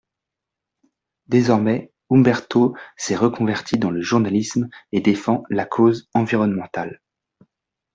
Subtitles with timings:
[1.27, 7.03] Désormais, Umberto s’est reconverti dans le journalisme et defend la cause environnementale.